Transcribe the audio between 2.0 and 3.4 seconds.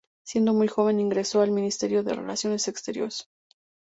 de Relaciones Exteriores.